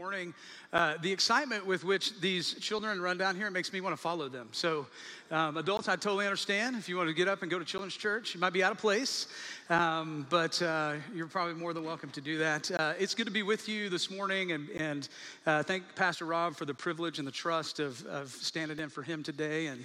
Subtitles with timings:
[0.00, 0.32] morning.
[0.72, 4.30] Uh, the excitement with which these children run down here makes me want to follow
[4.30, 4.48] them.
[4.50, 4.86] So,
[5.30, 6.74] um, adults, I totally understand.
[6.76, 8.72] If you want to get up and go to children's church, you might be out
[8.72, 9.26] of place,
[9.68, 12.70] um, but uh, you're probably more than welcome to do that.
[12.70, 15.08] Uh, it's good to be with you this morning, and, and
[15.44, 19.02] uh, thank Pastor Rob for the privilege and the trust of, of standing in for
[19.02, 19.66] him today.
[19.66, 19.84] And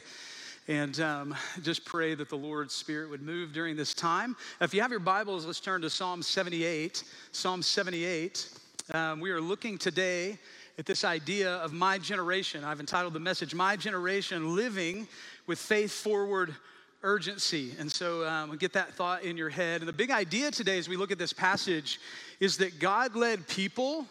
[0.67, 4.35] and um, just pray that the Lord's Spirit would move during this time.
[4.61, 7.03] If you have your Bibles, let's turn to Psalm 78.
[7.31, 8.49] Psalm 78.
[8.93, 10.37] Um, we are looking today
[10.77, 12.63] at this idea of my generation.
[12.63, 15.07] I've entitled the message, My Generation Living
[15.47, 16.53] with Faith Forward
[17.01, 17.71] Urgency.
[17.79, 19.81] And so um, get that thought in your head.
[19.81, 21.99] And the big idea today, as we look at this passage,
[22.39, 24.05] is that God led people,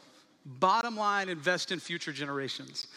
[0.45, 2.88] bottom line, invest in future generations.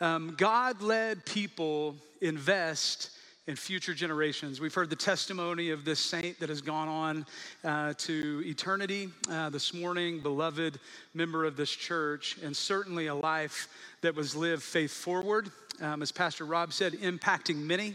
[0.00, 3.10] Um, God led people invest
[3.46, 4.58] in future generations.
[4.58, 7.26] We've heard the testimony of this saint that has gone on
[7.62, 10.80] uh, to eternity uh, this morning, beloved
[11.12, 13.68] member of this church, and certainly a life
[14.00, 15.50] that was lived faith forward,
[15.82, 17.94] um, as Pastor Rob said, impacting many.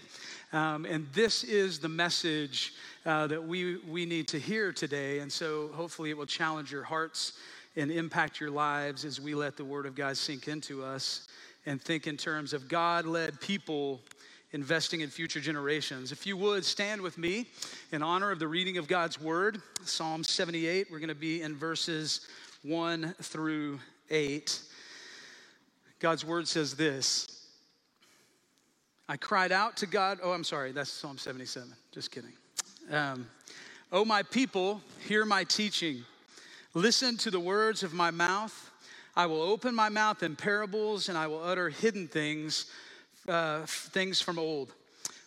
[0.53, 2.73] Um, and this is the message
[3.08, 5.17] uh, that we, we need to hear today.
[5.19, 7.34] And so hopefully it will challenge your hearts
[7.75, 11.28] and impact your lives as we let the Word of God sink into us
[11.66, 14.00] and think in terms of God led people
[14.52, 16.11] investing in future generations.
[16.11, 17.47] If you would stand with me
[17.92, 21.56] in honor of the reading of God's word, Psalm 78, we're going to be in
[21.56, 22.22] verses
[22.64, 24.59] 1 through 8.
[26.00, 27.39] God's word says this
[29.08, 30.19] I cried out to God.
[30.23, 31.67] Oh, I'm sorry, that's Psalm 77.
[31.91, 32.34] Just kidding.
[32.91, 33.28] Um,
[33.91, 36.03] oh, my people, hear my teaching.
[36.73, 38.72] Listen to the words of my mouth.
[39.16, 42.67] I will open my mouth in parables and I will utter hidden things,
[43.30, 44.73] uh, things from old.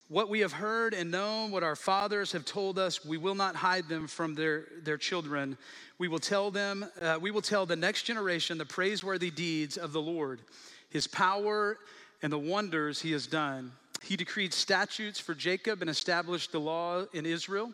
[0.08, 3.56] What we have heard and known, what our fathers have told us, we will not
[3.56, 5.56] hide them from their, their children.
[5.98, 9.92] We will tell them, uh, we will tell the next generation the praiseworthy deeds of
[9.92, 10.40] the Lord,
[10.90, 11.78] his power
[12.22, 13.72] and the wonders he has done.
[14.02, 17.72] He decreed statutes for Jacob and established the law in Israel,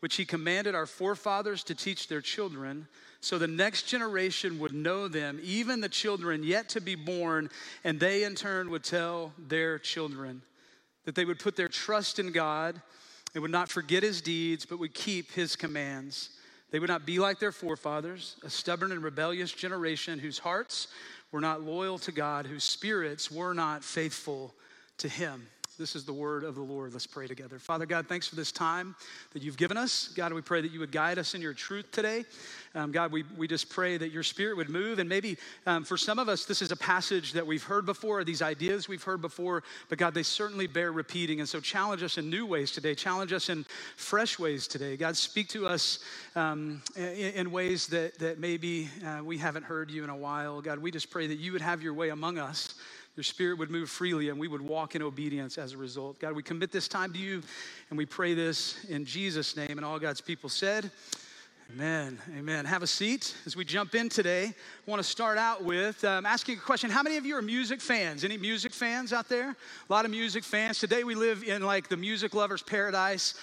[0.00, 2.88] which he commanded our forefathers to teach their children
[3.20, 7.50] so the next generation would know them, even the children yet to be born,
[7.84, 10.42] and they in turn would tell their children
[11.04, 12.80] that they would put their trust in God
[13.34, 16.30] and would not forget his deeds, but would keep his commands.
[16.70, 20.88] They would not be like their forefathers, a stubborn and rebellious generation whose hearts
[21.32, 24.54] were not loyal to God, whose spirits were not faithful
[24.98, 25.46] to him.
[25.80, 26.92] This is the word of the Lord.
[26.92, 27.58] Let's pray together.
[27.58, 28.94] Father God, thanks for this time
[29.32, 30.08] that you've given us.
[30.08, 32.26] God, we pray that you would guide us in your truth today.
[32.74, 34.98] Um, God, we, we just pray that your spirit would move.
[34.98, 38.24] And maybe um, for some of us, this is a passage that we've heard before,
[38.24, 41.40] these ideas we've heard before, but God, they certainly bear repeating.
[41.40, 43.64] And so challenge us in new ways today, challenge us in
[43.96, 44.98] fresh ways today.
[44.98, 46.00] God, speak to us
[46.36, 50.60] um, in, in, ways that, that maybe uh, we haven't heard you in a while.
[50.60, 52.74] God, we just pray that you would have your way among us
[53.16, 56.18] your spirit would move freely and we would walk in obedience as a result.
[56.20, 57.42] God, we commit this time to you
[57.90, 59.72] and we pray this in Jesus' name.
[59.72, 60.90] And all God's people said,
[61.74, 62.18] Amen.
[62.36, 62.64] Amen.
[62.64, 64.46] Have a seat as we jump in today.
[64.46, 66.90] I want to start out with um, asking a question.
[66.90, 68.24] How many of you are music fans?
[68.24, 69.50] Any music fans out there?
[69.50, 70.80] A lot of music fans.
[70.80, 73.34] Today we live in like the music lover's paradise.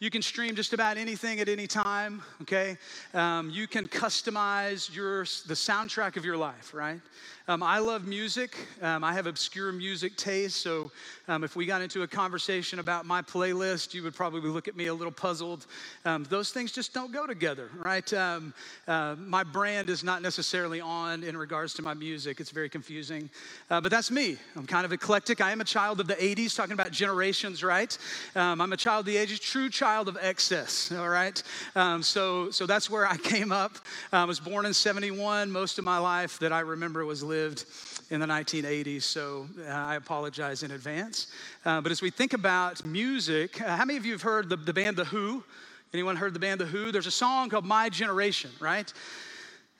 [0.00, 2.76] You can stream just about anything at any time, okay?
[3.14, 7.00] Um, you can customize your, the soundtrack of your life, right?
[7.48, 8.56] Um, I love music.
[8.82, 10.90] Um, I have obscure music taste, so
[11.28, 14.74] um, if we got into a conversation about my playlist, you would probably look at
[14.74, 15.64] me a little puzzled.
[16.04, 18.12] Um, those things just don't go together, right?
[18.12, 18.52] Um,
[18.88, 22.40] uh, my brand is not necessarily on in regards to my music.
[22.40, 23.30] It's very confusing,
[23.70, 24.38] uh, but that's me.
[24.56, 25.40] I'm kind of eclectic.
[25.40, 27.96] I am a child of the 80s, talking about generations, right?
[28.34, 31.40] Um, I'm a child of the 80s, true child of excess, all right?
[32.00, 33.76] so, so that's where I came up.
[34.12, 35.48] I was born in 71.
[35.48, 37.64] Most of my life that I remember was lived lived
[38.10, 41.26] in the 1980s, so uh, I apologize in advance.
[41.64, 44.56] Uh, but as we think about music, uh, how many of you have heard the,
[44.56, 45.44] the band The Who?
[45.92, 46.92] Anyone heard the band The Who?
[46.92, 48.90] There's a song called My Generation, right?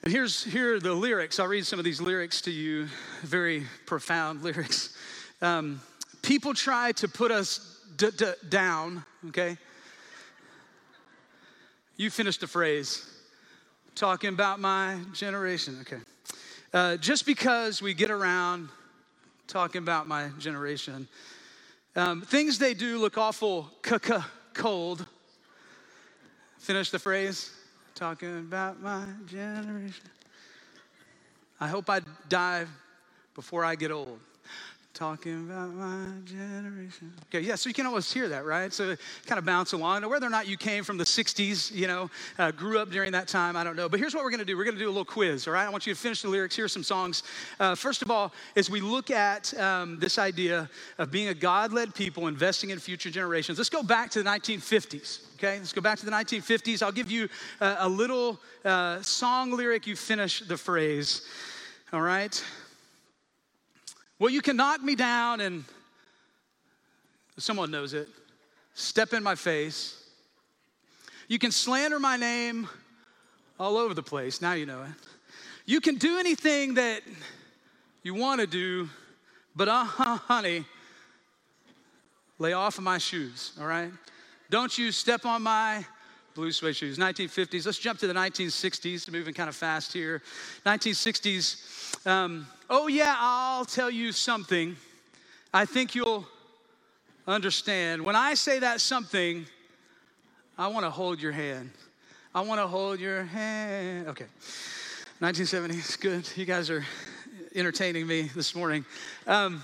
[0.03, 1.39] And here's here are the lyrics.
[1.39, 2.87] I'll read some of these lyrics to you,
[3.23, 4.95] very profound lyrics.
[5.41, 5.81] Um,
[6.21, 9.57] people try to put us d- d- down, okay?
[11.95, 13.03] You finished the phrase.
[13.95, 16.03] Talking about my generation, okay.
[16.73, 18.67] Uh, just because we get around
[19.47, 21.07] talking about my generation,
[21.95, 23.71] um, things they do look awful
[24.53, 25.05] cold.
[26.57, 27.51] Finish the phrase.
[27.95, 30.09] Talking about my generation.
[31.59, 32.65] I hope I die
[33.33, 34.19] before I get old.
[34.97, 37.13] Talking about my generation.
[37.27, 38.73] Okay, yeah, so you can always hear that, right?
[38.73, 38.95] So
[39.27, 40.01] kind of bounce along.
[40.01, 42.09] Now, whether or not you came from the 60s, you know,
[42.39, 43.87] uh, grew up during that time, I don't know.
[43.87, 45.53] But here's what we're going to do we're going to do a little quiz, all
[45.53, 45.67] right?
[45.67, 46.55] I want you to finish the lyrics.
[46.55, 47.21] Here's some songs.
[47.59, 50.67] Uh, first of all, as we look at um, this idea
[50.97, 54.27] of being a God led people investing in future generations, let's go back to the
[54.27, 55.19] 1950s.
[55.35, 56.81] Okay, let's go back to the 1950s.
[56.81, 57.29] I'll give you
[57.61, 59.85] uh, a little uh, song lyric.
[59.85, 61.21] You finish the phrase.
[61.93, 62.43] All right?
[64.19, 65.63] Well, you can knock me down and
[67.37, 68.07] someone knows it,
[68.73, 70.03] step in my face.
[71.27, 72.67] You can slander my name
[73.59, 74.41] all over the place.
[74.41, 74.89] Now you know it.
[75.65, 77.01] You can do anything that
[78.01, 78.89] you want to do,
[79.55, 80.65] but uh huh, honey,
[82.39, 83.91] lay off of my shoes, all right?
[84.49, 85.85] Don't you step on my
[86.37, 86.97] blue suede shoes.
[86.97, 87.65] 1950s.
[87.65, 90.21] Let's jump to the 1960s, moving kind of fast here.
[90.65, 91.76] 1960s.
[92.07, 94.77] Um, oh, yeah, I'll tell you something.
[95.53, 96.25] I think you'll
[97.27, 98.01] understand.
[98.01, 99.45] When I say that something,
[100.57, 101.69] I want to hold your hand.
[102.33, 104.07] I want to hold your hand.
[104.07, 104.27] Okay.
[105.21, 106.29] 1970s, good.
[106.37, 106.85] You guys are
[107.53, 108.85] entertaining me this morning.
[109.25, 109.61] Um,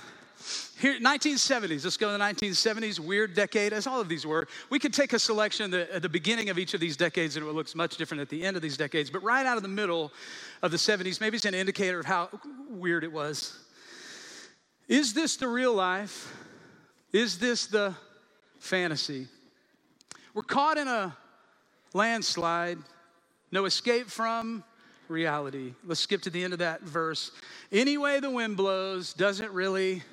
[0.83, 4.49] here, 1970s, let's go to the 1970s, weird decade, as all of these were.
[4.69, 7.53] We could take a selection at the beginning of each of these decades and it
[7.53, 10.11] looks much different at the end of these decades, but right out of the middle
[10.61, 12.27] of the 70s, maybe it's an indicator of how
[12.69, 13.57] weird it was.
[14.89, 16.35] Is this the real life?
[17.13, 17.95] Is this the
[18.59, 19.29] fantasy?
[20.33, 21.15] We're caught in a
[21.93, 22.77] landslide,
[23.53, 24.65] no escape from
[25.07, 25.75] reality.
[25.85, 27.31] Let's skip to the end of that verse.
[27.71, 30.03] Any way the wind blows doesn't really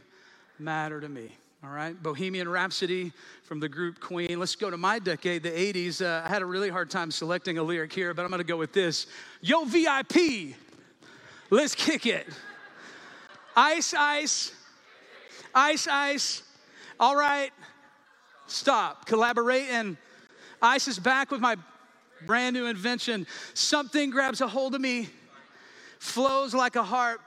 [0.61, 1.31] matter to me.
[1.63, 3.13] All right, Bohemian Rhapsody
[3.43, 4.39] from the group Queen.
[4.39, 6.01] Let's go to my decade, the 80s.
[6.01, 8.57] Uh, I had a really hard time selecting a lyric here, but I'm gonna go
[8.57, 9.07] with this
[9.43, 10.55] Yo, VIP,
[11.51, 12.27] let's kick it.
[13.57, 14.53] Ice, ice,
[15.55, 16.43] ice, ice.
[16.99, 17.51] All right,
[18.47, 19.05] stop.
[19.07, 19.97] Collaborate, and
[20.63, 21.57] Ice is back with my
[22.27, 23.27] brand new invention.
[23.55, 25.09] Something grabs a hold of me,
[25.99, 27.21] flows like a harp,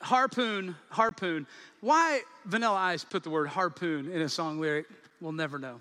[0.00, 1.46] harpoon, harpoon.
[1.80, 4.86] Why Vanilla Ice put the word harpoon in a song lyric,
[5.20, 5.80] we'll never know.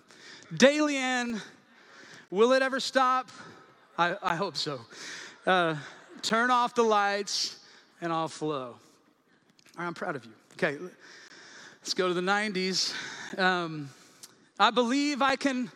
[0.54, 1.42] Dalian,
[2.30, 3.30] will it ever stop?
[3.98, 4.82] I, I hope so.
[5.46, 5.76] Uh,
[6.22, 7.58] turn off the lights
[8.02, 8.76] and I'll flow.
[9.78, 10.32] I'm proud of you.
[10.54, 10.78] Okay,
[11.80, 12.94] let's go to the 90s.
[13.38, 13.90] Um,
[14.60, 15.72] I believe I can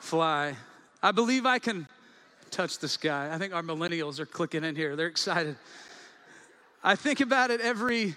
[0.00, 0.54] fly.
[1.02, 1.86] I believe I can
[2.50, 3.30] touch the sky.
[3.32, 4.96] I think our millennials are clicking in here.
[4.96, 5.56] They're excited.
[6.82, 8.14] I think about it every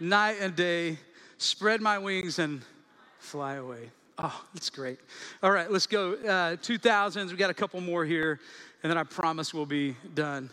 [0.00, 0.98] night and day,
[1.44, 2.62] spread my wings and
[3.18, 3.90] fly away.
[4.18, 4.98] Oh, that's great.
[5.42, 6.14] All right, let's go.
[6.14, 8.40] Uh, 2000s, we got a couple more here,
[8.82, 10.50] and then I promise we'll be done.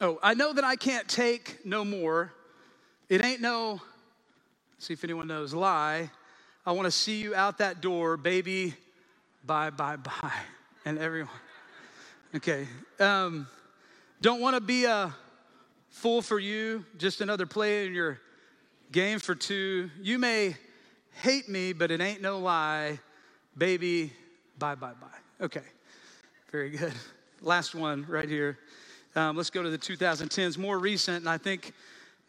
[0.00, 2.32] Oh, I know that I can't take no more.
[3.08, 3.80] It ain't no,
[4.78, 6.10] see if anyone knows, lie.
[6.66, 8.74] I want to see you out that door, baby.
[9.46, 10.32] Bye, bye, bye.
[10.84, 11.30] And everyone.
[12.34, 12.66] Okay.
[12.98, 13.46] Um,
[14.20, 15.14] don't want to be a
[15.94, 18.18] fool for you, just another play in your
[18.90, 19.88] game for two.
[20.02, 20.56] You may
[21.22, 22.98] hate me, but it ain't no lie.
[23.56, 24.12] Baby,
[24.58, 25.44] bye, bye, bye.
[25.44, 25.62] Okay,
[26.50, 26.92] very good.
[27.40, 28.58] Last one right here.
[29.14, 31.72] Um, let's go to the 2010s, more recent, and I think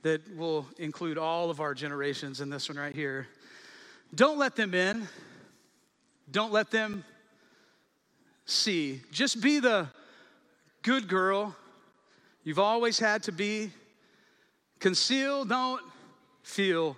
[0.03, 3.27] that will include all of our generations in this one right here.
[4.13, 5.07] Don't let them in.
[6.29, 7.03] Don't let them
[8.45, 9.01] see.
[9.11, 9.88] Just be the
[10.83, 11.56] good girl
[12.45, 13.71] You've always had to be.
[14.80, 15.81] Conceal, don't
[16.44, 16.95] feel.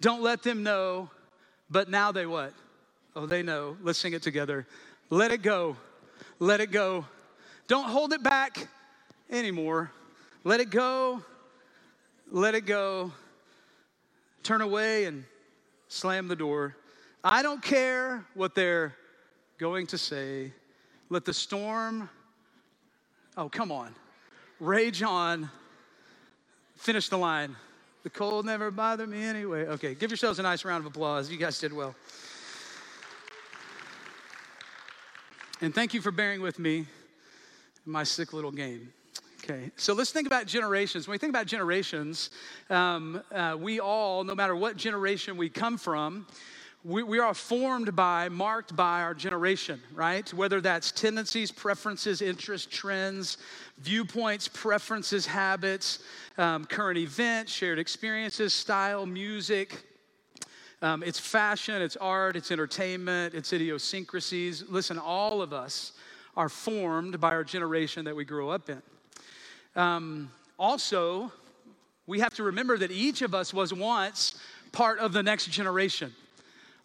[0.00, 1.08] Don't let them know.
[1.70, 2.52] But now they what?
[3.14, 3.76] Oh, they know.
[3.80, 4.66] Let's sing it together.
[5.08, 5.76] Let it go.
[6.40, 7.06] Let it go.
[7.68, 8.66] Don't hold it back
[9.30, 9.92] anymore.
[10.42, 11.22] Let it go.
[12.32, 13.12] Let it go.
[14.42, 15.24] Turn away and
[15.86, 16.74] slam the door.
[17.22, 18.96] I don't care what they're
[19.58, 20.52] going to say.
[21.08, 22.10] Let the storm.
[23.36, 23.94] Oh, come on
[24.60, 25.50] rage on,
[26.76, 27.56] finish the line.
[28.02, 29.66] The cold never bothered me anyway.
[29.66, 31.30] Okay, give yourselves a nice round of applause.
[31.30, 31.94] You guys did well.
[35.60, 38.92] And thank you for bearing with me in my sick little game.
[39.44, 41.06] Okay, so let's think about generations.
[41.06, 42.30] When we think about generations,
[42.70, 46.26] um, uh, we all, no matter what generation we come from,
[46.84, 50.32] we, we are formed by, marked by our generation, right?
[50.34, 53.38] Whether that's tendencies, preferences, interests, trends,
[53.78, 56.00] viewpoints, preferences, habits,
[56.38, 59.84] um, current events, shared experiences, style, music.
[60.80, 64.64] Um, it's fashion, it's art, it's entertainment, it's idiosyncrasies.
[64.68, 65.92] Listen, all of us
[66.36, 68.82] are formed by our generation that we grew up in.
[69.76, 71.30] Um, also,
[72.08, 74.34] we have to remember that each of us was once
[74.72, 76.12] part of the next generation.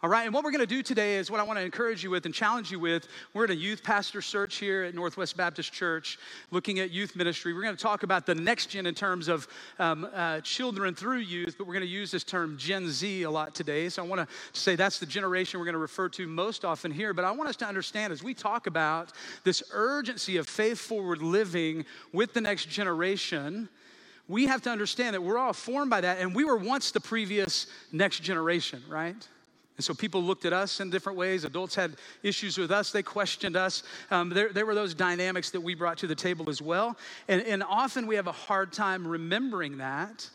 [0.00, 2.04] All right, and what we're going to do today is what I want to encourage
[2.04, 3.08] you with and challenge you with.
[3.34, 6.20] We're in a youth pastor search here at Northwest Baptist Church,
[6.52, 7.52] looking at youth ministry.
[7.52, 9.48] We're going to talk about the next gen in terms of
[9.80, 13.30] um, uh, children through youth, but we're going to use this term Gen Z a
[13.30, 13.88] lot today.
[13.88, 16.92] So I want to say that's the generation we're going to refer to most often
[16.92, 17.12] here.
[17.12, 19.10] But I want us to understand as we talk about
[19.42, 23.68] this urgency of faith forward living with the next generation
[24.28, 27.00] we have to understand that we're all formed by that, and we were once the
[27.00, 29.26] previous next generation, right?
[29.78, 31.44] And so people looked at us in different ways.
[31.44, 31.94] Adults had
[32.24, 33.84] issues with us, they questioned us.
[34.10, 36.96] Um, there, there, were those dynamics that we brought to the table as well.
[37.28, 40.28] And, and often we have a hard time remembering that,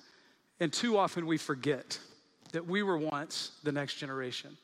[0.62, 2.00] and too often we forget
[2.54, 4.58] that we were once the next generation.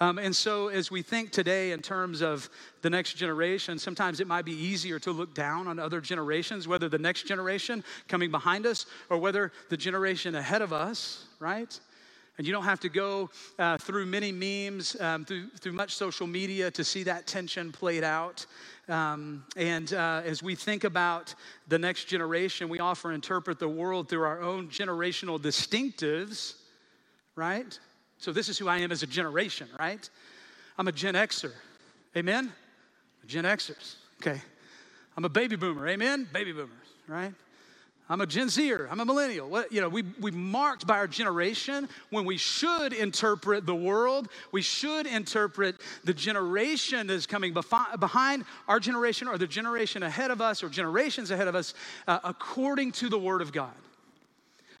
[0.00, 2.48] Um, and so, as we think today in terms of
[2.80, 6.88] the next generation, sometimes it might be easier to look down on other generations, whether
[6.88, 11.78] the next generation coming behind us or whether the generation ahead of us, right?
[12.40, 13.28] And you don't have to go
[13.58, 18.02] uh, through many memes, um, through, through much social media to see that tension played
[18.02, 18.46] out.
[18.88, 21.34] Um, and uh, as we think about
[21.68, 26.54] the next generation, we often interpret the world through our own generational distinctives,
[27.36, 27.78] right?
[28.16, 30.08] So, this is who I am as a generation, right?
[30.78, 31.52] I'm a Gen Xer.
[32.16, 32.50] Amen?
[33.26, 33.96] Gen Xers.
[34.22, 34.40] Okay.
[35.14, 35.86] I'm a baby boomer.
[35.86, 36.26] Amen?
[36.32, 37.34] Baby boomers, right?
[38.10, 38.88] I'm a Gen Zer.
[38.90, 39.48] I'm a millennial.
[39.48, 44.28] What, you know, we, we marked by our generation when we should interpret the world.
[44.50, 50.32] We should interpret the generation that is coming behind our generation or the generation ahead
[50.32, 51.72] of us or generations ahead of us
[52.08, 53.70] uh, according to the Word of God.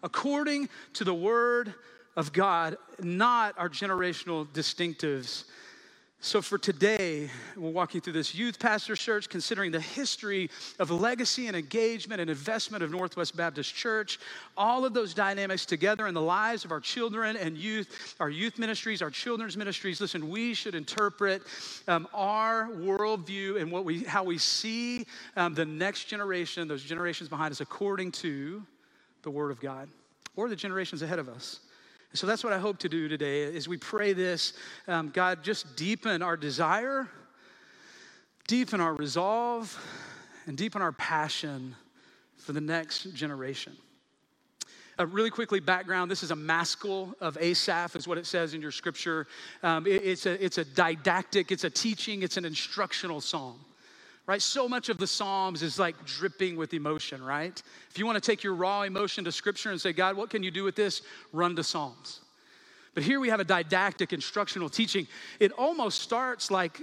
[0.02, 1.72] According to the Word
[2.16, 5.44] of God, not our generational distinctives
[6.22, 11.46] so, for today, we're walking through this youth pastor search, considering the history of legacy
[11.46, 14.20] and engagement and investment of Northwest Baptist Church,
[14.54, 18.58] all of those dynamics together in the lives of our children and youth, our youth
[18.58, 19.98] ministries, our children's ministries.
[19.98, 21.40] Listen, we should interpret
[21.88, 27.30] um, our worldview and what we, how we see um, the next generation, those generations
[27.30, 28.62] behind us, according to
[29.22, 29.88] the Word of God
[30.36, 31.60] or the generations ahead of us.
[32.12, 34.54] So that's what I hope to do today as we pray this.
[34.88, 37.08] Um, God, just deepen our desire,
[38.48, 39.78] deepen our resolve,
[40.46, 41.76] and deepen our passion
[42.36, 43.76] for the next generation.
[44.98, 48.60] Uh, really quickly, background this is a maskil of Asaph, is what it says in
[48.60, 49.28] your scripture.
[49.62, 53.64] Um, it, it's, a, it's a didactic, it's a teaching, it's an instructional psalm
[54.30, 54.40] right?
[54.40, 57.60] So much of the Psalms is like dripping with emotion, right?
[57.90, 60.44] If you want to take your raw emotion to Scripture and say, God, what can
[60.44, 61.02] you do with this?
[61.32, 62.20] Run to Psalms.
[62.94, 65.08] But here we have a didactic instructional teaching.
[65.40, 66.80] It almost starts like,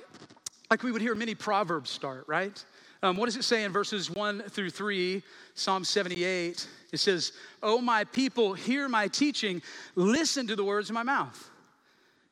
[0.69, 2.61] like we would hear many proverbs start, right?
[3.01, 5.23] Um, what does it say in verses one through three,
[5.55, 6.67] Psalm 78?
[6.91, 7.31] It says,
[7.63, 9.61] Oh, my people, hear my teaching,
[9.95, 11.49] listen to the words of my mouth.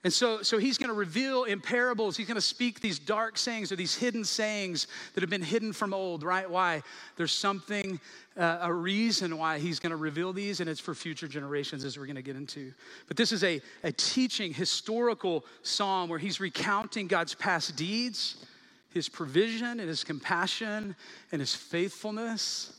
[0.05, 3.39] And so, so he's going to reveal in parables, he's going to speak these dark
[3.39, 4.85] sayings or these hidden sayings
[5.15, 6.47] that have been hidden from old, right?
[6.47, 6.83] Why?
[7.17, 7.99] There's something,
[8.37, 11.97] uh, a reason why he's going to reveal these, and it's for future generations, as
[11.97, 12.71] we're going to get into.
[13.07, 18.45] But this is a, a teaching, historical psalm where he's recounting God's past deeds,
[18.91, 20.95] his provision, and his compassion,
[21.31, 22.77] and his faithfulness,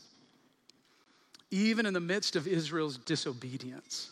[1.51, 4.11] even in the midst of Israel's disobedience.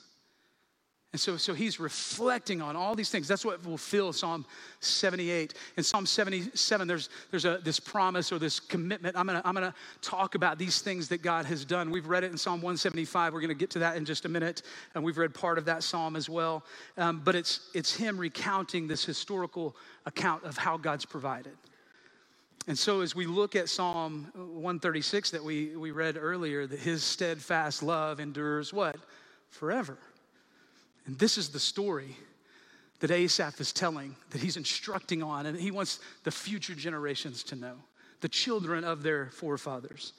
[1.16, 3.26] And so, so he's reflecting on all these things.
[3.26, 4.46] That's what will fill Psalm
[4.82, 5.54] 78.
[5.78, 9.16] In Psalm 77, there's, there's a, this promise or this commitment.
[9.18, 11.90] I'm gonna, I'm gonna talk about these things that God has done.
[11.90, 13.32] We've read it in Psalm 175.
[13.32, 14.64] We're gonna get to that in just a minute.
[14.94, 16.66] And we've read part of that psalm as well.
[16.98, 19.74] Um, but it's, it's him recounting this historical
[20.06, 21.54] account of how God's provided.
[22.68, 27.06] And so, as we look at Psalm 136 that we, we read earlier, that his
[27.06, 28.98] steadfast love endures what?
[29.50, 29.98] Forever.
[31.06, 32.16] And this is the story
[33.00, 37.56] that Asaph is telling, that he's instructing on, and he wants the future generations to
[37.56, 37.76] know,
[38.22, 40.14] the children of their forefathers.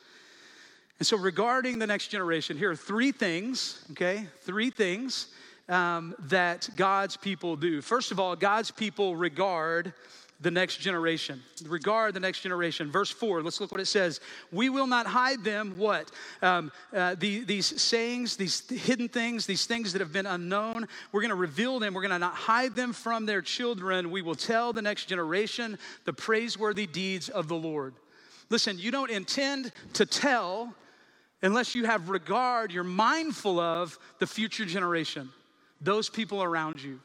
[0.99, 4.27] And so, regarding the next generation, here are three things, okay?
[4.43, 5.29] Three things
[5.69, 7.83] um, that God's people do.
[7.83, 9.93] First of all, God's people regard
[10.41, 11.43] the next generation.
[11.67, 12.91] Regard the next generation.
[12.91, 14.21] Verse 4, let's look what it says.
[14.53, 16.11] We will not hide them, what?
[16.43, 21.23] Um, uh, the, these sayings, these hidden things, these things that have been unknown, we're
[21.23, 21.95] going to reveal them.
[21.95, 24.11] We're going to not hide them from their children.
[24.11, 27.95] We will tell the next generation the praiseworthy deeds of the Lord.
[28.51, 30.75] Listen, you don't intend to tell
[31.43, 35.31] unless you have regard, you're mindful of the future generation,
[35.81, 37.01] those people around you.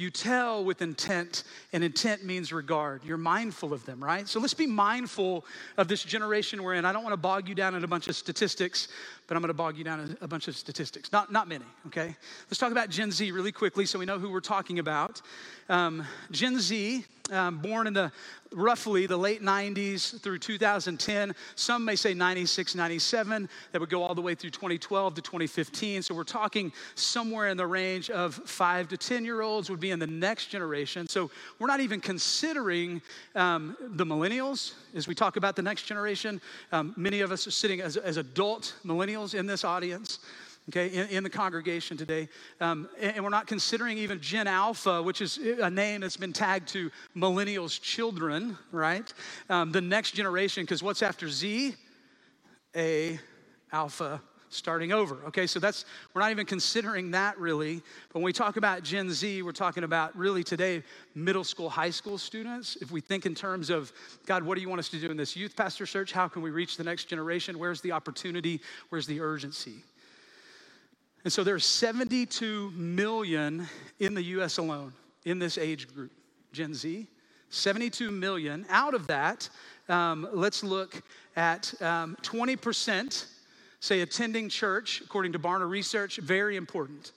[0.00, 3.04] You tell with intent, and intent means regard.
[3.04, 4.26] You're mindful of them, right?
[4.26, 5.44] So let's be mindful
[5.76, 6.86] of this generation we're in.
[6.86, 8.88] I don't want to bog you down in a bunch of statistics,
[9.30, 11.12] but I'm going to bog you down in a bunch of statistics.
[11.12, 12.16] Not, not many, okay?
[12.48, 15.22] Let's talk about Gen Z really quickly so we know who we're talking about.
[15.68, 18.10] Um, Gen Z, um, born in the
[18.52, 21.34] roughly the late 90s through 2010.
[21.54, 23.48] Some may say 96, 97.
[23.72, 26.02] That would go all the way through 2012 to 2015.
[26.02, 29.92] So we're talking somewhere in the range of five to 10 year olds would be
[29.92, 31.06] in the next generation.
[31.06, 33.00] So we're not even considering
[33.34, 36.40] um, the millennials as we talk about the next generation.
[36.72, 40.18] Um, many of us are sitting as, as adult millennials in this audience
[40.70, 42.28] okay, in, in the congregation today.
[42.60, 46.32] Um, and, and, we're not considering even Gen Alpha, which is a name that's been
[46.32, 49.12] tagged to millennials' children, right?
[49.48, 51.74] Um, the next generation, because what's after Z?
[52.76, 53.18] A
[53.72, 55.16] Alpha starting over.
[55.26, 57.76] Okay, so that's, we're not even considering that really.
[58.08, 60.82] But when we talk about Gen Z, we're talking about really today
[61.14, 62.76] middle school, high school students.
[62.76, 63.92] If we think in terms of,
[64.26, 66.12] God, what do you want us to do in this youth pastor search?
[66.12, 67.58] How can we reach the next generation?
[67.58, 68.60] Where's the opportunity?
[68.90, 69.84] Where's the urgency?
[71.22, 73.66] And so there's 72 million
[73.98, 74.92] in the US alone
[75.24, 76.10] in this age group,
[76.52, 77.06] Gen Z.
[77.50, 78.64] 72 million.
[78.68, 79.48] Out of that,
[79.88, 81.02] um, let's look
[81.36, 83.26] at um, 20%
[83.80, 87.10] say attending church, according to Barna Research, very important.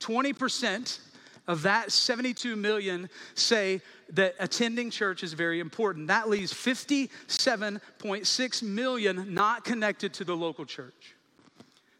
[0.00, 0.98] 20%
[1.46, 3.80] of that 72 million say
[4.12, 6.08] that attending church is very important.
[6.08, 11.14] That leaves 57.6 million not connected to the local church.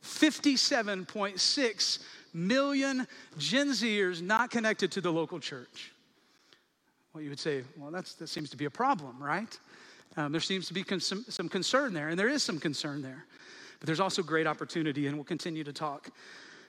[0.02, 1.99] 57.6
[2.33, 3.07] million
[3.38, 5.93] Gen Zers not connected to the local church.
[7.12, 9.59] Well, you would say, well, that seems to be a problem, right?
[10.17, 13.26] Um, there seems to be con- some concern there, and there is some concern there.
[13.80, 16.10] But there's also great opportunity, and we'll continue to talk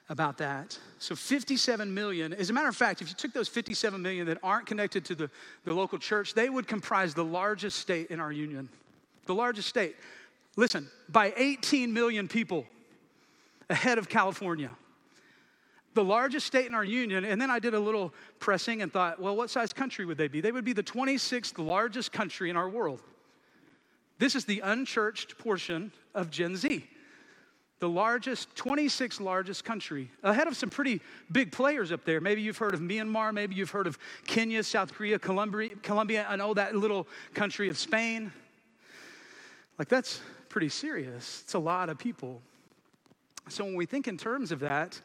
[0.10, 0.78] about that.
[1.00, 4.40] So 57 million, as a matter of fact, if you took those 57 million that
[4.42, 5.30] aren't connected to the,
[5.66, 8.68] the local church, they would comprise the largest state in our union.
[9.26, 9.96] The largest state.
[10.56, 12.66] Listen, by 18 million people
[13.70, 14.70] ahead of California.
[15.94, 19.22] The largest state in our union, and then I did a little pressing and thought,
[19.22, 20.40] well, what size country would they be?
[20.40, 23.02] They would be the 26th largest country in our world.
[24.18, 26.86] This is the unchurched portion of Gen Z.
[27.82, 31.02] The largest, 26th largest country, ahead of some pretty
[31.32, 32.22] big players up there.
[32.22, 36.36] Maybe you've heard of Myanmar, maybe you've heard of Kenya, South Korea, Colombia, Colombia I
[36.36, 38.32] know that little country of Spain.
[39.80, 41.42] Like, that's pretty serious.
[41.44, 42.40] It's a lot of people.
[43.50, 45.02] So when we think in terms of that,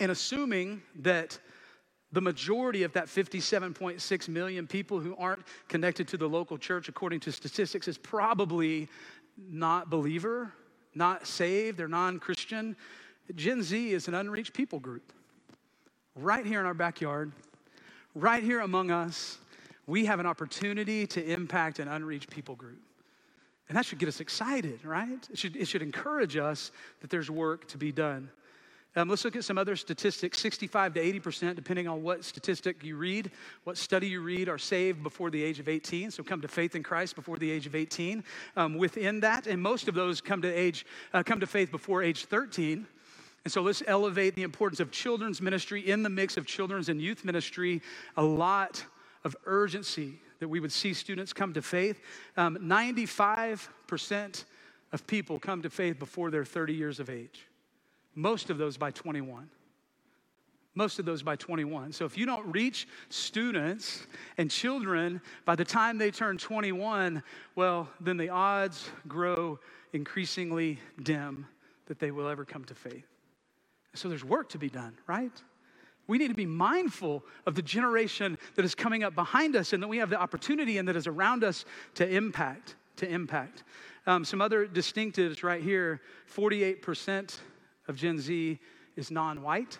[0.00, 1.38] and assuming that
[2.12, 7.20] the majority of that 57.6 million people who aren't connected to the local church, according
[7.20, 8.86] to statistics, is probably
[9.50, 10.52] not believer,
[10.98, 12.76] not saved, they're non Christian.
[13.34, 15.12] Gen Z is an unreached people group.
[16.14, 17.32] Right here in our backyard,
[18.14, 19.38] right here among us,
[19.86, 22.80] we have an opportunity to impact an unreached people group.
[23.68, 25.26] And that should get us excited, right?
[25.30, 28.30] It should, it should encourage us that there's work to be done.
[28.96, 32.96] Um, let's look at some other statistics 65 to 80%, depending on what statistic you
[32.96, 33.30] read,
[33.64, 36.10] what study you read, are saved before the age of 18.
[36.10, 38.24] So come to faith in Christ before the age of 18.
[38.56, 42.02] Um, within that, and most of those come to, age, uh, come to faith before
[42.02, 42.86] age 13.
[43.44, 47.00] And so let's elevate the importance of children's ministry in the mix of children's and
[47.00, 47.82] youth ministry.
[48.16, 48.84] A lot
[49.24, 52.00] of urgency that we would see students come to faith.
[52.36, 54.44] Um, 95%
[54.92, 57.46] of people come to faith before they're 30 years of age,
[58.18, 59.48] most of those by 21
[60.78, 61.92] most of those by 21.
[61.92, 64.06] So if you don't reach students
[64.38, 67.20] and children by the time they turn 21,
[67.56, 69.58] well, then the odds grow
[69.92, 71.46] increasingly dim
[71.86, 73.08] that they will ever come to faith.
[73.94, 75.32] So there's work to be done, right?
[76.06, 79.82] We need to be mindful of the generation that is coming up behind us and
[79.82, 83.64] that we have the opportunity and that is around us to impact, to impact.
[84.06, 86.00] Um, some other distinctives right here
[86.32, 87.36] 48%
[87.88, 88.58] of Gen Z
[88.96, 89.78] is non white.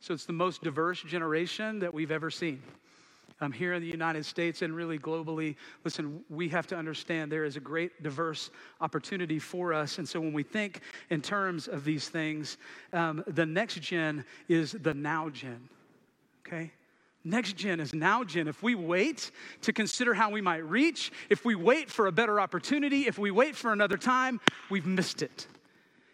[0.00, 2.62] So it's the most diverse generation that we've ever seen
[3.40, 7.44] um, here in the United States and really globally, listen, we have to understand there
[7.44, 9.98] is a great diverse opportunity for us.
[9.98, 10.80] And so when we think
[11.10, 12.58] in terms of these things,
[12.92, 15.68] um, the next gen is the now gen,
[16.46, 16.70] okay?
[17.24, 18.48] Next gen is now gen.
[18.48, 19.30] If we wait
[19.62, 23.30] to consider how we might reach, if we wait for a better opportunity, if we
[23.30, 25.46] wait for another time, we've missed it.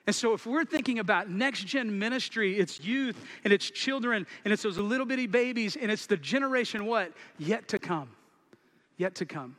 [0.07, 4.53] And so, if we're thinking about next gen ministry, it's youth and it's children and
[4.53, 7.13] it's those little bitty babies and it's the generation what?
[7.39, 8.09] Yet to come.
[8.97, 9.57] Yet to come.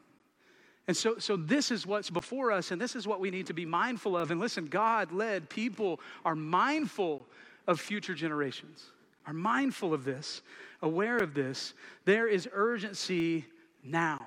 [0.87, 3.53] And so, so this is what's before us, and this is what we need to
[3.53, 4.31] be mindful of.
[4.31, 7.25] And listen, God led people are mindful
[7.67, 8.87] of future generations,
[9.27, 10.41] are mindful of this.
[10.81, 11.75] aware of this.
[12.05, 13.45] There is urgency
[13.83, 14.25] now.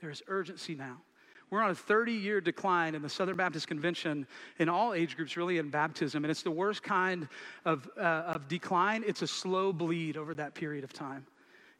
[0.00, 0.98] There is urgency now.
[1.48, 4.26] We're on a 30 year decline in the Southern Baptist Convention
[4.58, 6.24] in all age groups, really, in baptism.
[6.24, 7.28] And it's the worst kind
[7.64, 8.00] of, uh,
[8.34, 9.04] of decline.
[9.06, 11.24] It's a slow bleed over that period of time.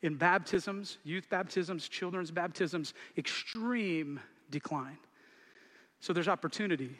[0.02, 4.98] In baptisms, youth baptisms, children's baptisms, extreme decline.
[5.98, 6.96] So there's opportunity.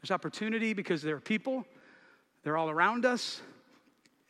[0.00, 1.66] There's opportunity because there are people,
[2.42, 3.42] they're all around us,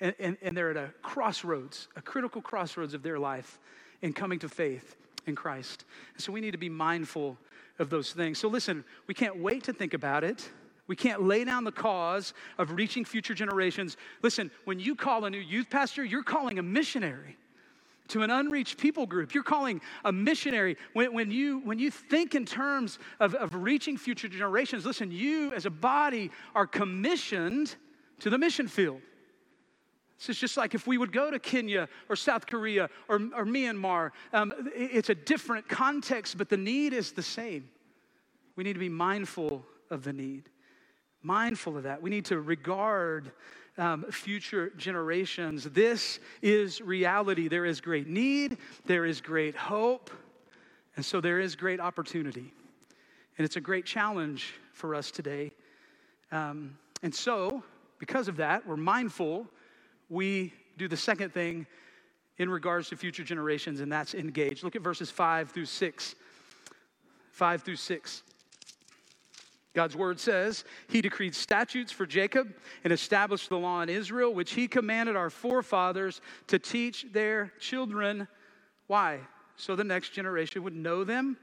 [0.00, 3.60] and, and, and they're at a crossroads, a critical crossroads of their life
[4.00, 4.96] in coming to faith
[5.26, 5.84] in Christ.
[6.16, 7.38] So we need to be mindful
[7.78, 8.38] of those things.
[8.38, 10.48] So listen, we can't wait to think about it.
[10.86, 13.96] We can't lay down the cause of reaching future generations.
[14.22, 17.36] Listen, when you call a new youth pastor, you're calling a missionary
[18.08, 19.32] to an unreached people group.
[19.32, 20.76] You're calling a missionary.
[20.92, 25.52] When, when, you, when you think in terms of, of reaching future generations, listen, you
[25.54, 27.74] as a body are commissioned
[28.20, 29.00] to the mission field.
[30.28, 34.10] Is just like if we would go to Kenya or South Korea or, or Myanmar.
[34.32, 37.68] Um, it's a different context, but the need is the same.
[38.54, 40.48] We need to be mindful of the need,
[41.22, 42.00] mindful of that.
[42.00, 43.32] We need to regard
[43.78, 45.64] um, future generations.
[45.64, 47.48] This is reality.
[47.48, 50.10] There is great need, there is great hope,
[50.96, 52.52] and so there is great opportunity.
[53.38, 55.52] And it's a great challenge for us today.
[56.30, 57.62] Um, and so,
[57.98, 59.46] because of that, we're mindful.
[60.12, 61.66] We do the second thing
[62.36, 64.62] in regards to future generations, and that's engage.
[64.62, 66.14] Look at verses five through six.
[67.30, 68.22] Five through six.
[69.72, 72.52] God's word says, He decreed statutes for Jacob
[72.84, 78.28] and established the law in Israel, which He commanded our forefathers to teach their children.
[78.88, 79.20] Why?
[79.56, 81.38] So the next generation would know them,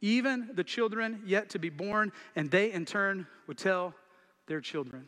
[0.00, 3.94] even the children yet to be born, and they in turn would tell
[4.48, 5.06] their children.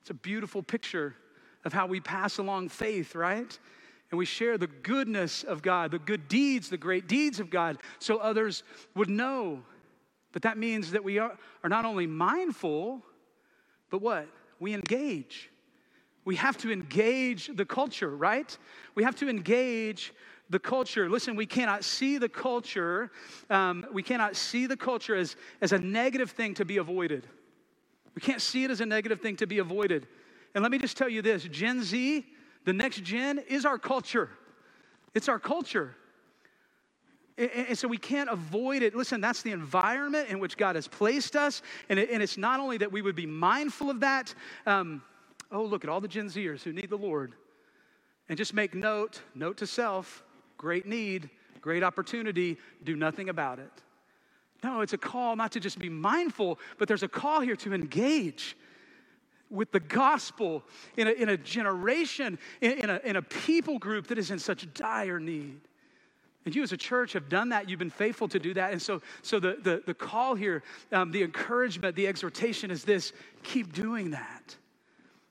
[0.00, 1.16] It's a beautiful picture
[1.64, 3.58] of how we pass along faith, right?
[4.10, 7.78] And we share the goodness of God, the good deeds, the great deeds of God,
[7.98, 8.62] so others
[8.94, 9.62] would know
[10.34, 13.00] but that means that we are, are not only mindful,
[13.88, 14.26] but what?
[14.58, 15.48] We engage.
[16.24, 18.58] We have to engage the culture, right?
[18.96, 20.12] We have to engage
[20.50, 21.08] the culture.
[21.08, 23.12] Listen, we cannot see the culture,
[23.48, 27.28] um, we cannot see the culture as, as a negative thing to be avoided.
[28.16, 30.08] We can't see it as a negative thing to be avoided.
[30.54, 32.24] And let me just tell you this Gen Z,
[32.64, 34.30] the next gen, is our culture.
[35.14, 35.96] It's our culture.
[37.36, 38.94] And so we can't avoid it.
[38.94, 41.62] Listen, that's the environment in which God has placed us.
[41.88, 44.32] And, it's not only that we would be mindful of that.
[44.66, 45.02] Um,
[45.50, 47.34] oh, look at all the Gen Zers who need the Lord.
[48.28, 50.22] And just make note, note to self,
[50.56, 51.28] great need,
[51.60, 53.72] great opportunity, do nothing about it.
[54.62, 57.74] No, it's a call not to just be mindful, but there's a call here to
[57.74, 58.56] engage
[59.54, 60.62] with the gospel
[60.96, 64.38] in a, in a generation, in, in, a, in a people group that is in
[64.38, 65.60] such dire need.
[66.44, 67.70] And you as a church have done that.
[67.70, 68.72] You've been faithful to do that.
[68.72, 70.62] And so, so the, the, the call here,
[70.92, 73.12] um, the encouragement, the exhortation is this
[73.42, 74.56] keep doing that.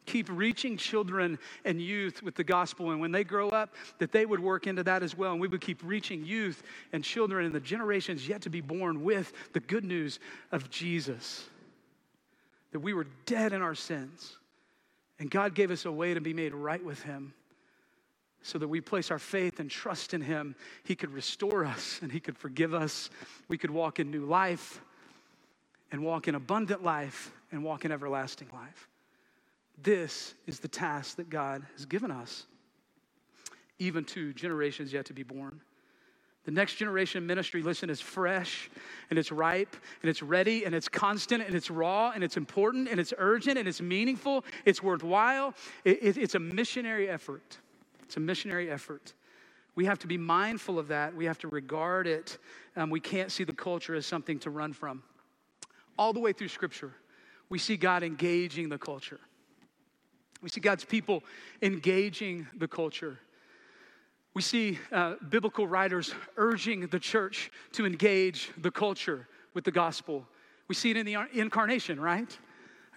[0.05, 2.91] Keep reaching children and youth with the gospel.
[2.91, 5.31] And when they grow up, that they would work into that as well.
[5.31, 9.03] And we would keep reaching youth and children and the generations yet to be born
[9.03, 10.19] with the good news
[10.51, 11.47] of Jesus.
[12.73, 14.35] That we were dead in our sins.
[15.19, 17.33] And God gave us a way to be made right with Him
[18.43, 22.11] so that we place our faith and trust in Him, He could restore us and
[22.11, 23.09] He could forgive us.
[23.47, 24.81] We could walk in new life
[25.91, 28.89] and walk in abundant life and walk in everlasting life.
[29.81, 32.45] This is the task that God has given us,
[33.79, 35.61] even to generations yet to be born.
[36.45, 38.69] The next generation ministry, listen, is fresh
[39.09, 42.89] and it's ripe and it's ready and it's constant and it's raw and it's important
[42.89, 44.43] and it's urgent and it's meaningful.
[44.65, 45.53] It's worthwhile.
[45.85, 47.59] It, it, it's a missionary effort.
[48.03, 49.13] It's a missionary effort.
[49.75, 51.15] We have to be mindful of that.
[51.15, 52.37] We have to regard it.
[52.75, 55.01] Um, we can't see the culture as something to run from.
[55.97, 56.93] All the way through Scripture,
[57.49, 59.19] we see God engaging the culture.
[60.41, 61.23] We see God's people
[61.61, 63.17] engaging the culture.
[64.33, 70.27] We see uh, biblical writers urging the church to engage the culture with the gospel.
[70.67, 72.35] We see it in the incarnation, right?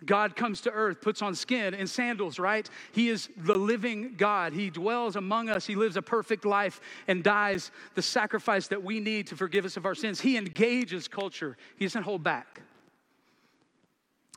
[0.04, 2.68] God comes to earth, puts on skin and sandals, right?
[2.92, 4.52] He is the living God.
[4.52, 5.66] He dwells among us.
[5.66, 9.76] He lives a perfect life and dies the sacrifice that we need to forgive us
[9.76, 10.20] of our sins.
[10.20, 12.62] He engages culture, He doesn't hold back.